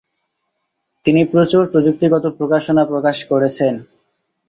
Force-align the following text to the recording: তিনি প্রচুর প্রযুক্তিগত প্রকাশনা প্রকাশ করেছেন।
তিনি 1.05 1.21
প্রচুর 1.25 1.63
প্রযুক্তিগত 1.71 2.25
প্রকাশনা 2.37 2.83
প্রকাশ 2.85 3.17
করেছেন। 3.25 3.73